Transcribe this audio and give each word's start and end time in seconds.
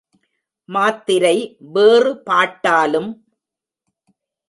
மாத்திரை 0.69 1.35
வேறு 1.73 2.11
பாட்டாலும் 2.27 3.11